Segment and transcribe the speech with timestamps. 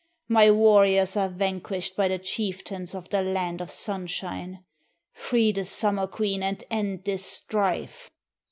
[0.27, 4.65] My warriors are vanquished by the chieftains of the land of Sunshine!
[5.13, 8.09] Free the Summer Queen and end this strife!"